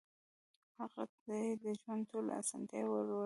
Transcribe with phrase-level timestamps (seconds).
[0.77, 3.19] هغوی ته يې د ژوند ټولې اسانتیاوې ورکړې وې.